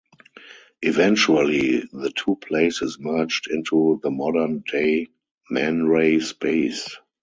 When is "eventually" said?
0.81-1.81